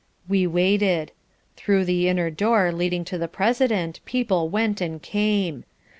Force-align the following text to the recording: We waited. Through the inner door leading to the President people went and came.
We 0.27 0.47
waited. 0.47 1.11
Through 1.55 1.85
the 1.85 2.07
inner 2.09 2.31
door 2.31 2.71
leading 2.71 3.05
to 3.05 3.19
the 3.19 3.27
President 3.27 3.99
people 4.03 4.49
went 4.49 4.81
and 4.81 4.99
came. 4.99 5.63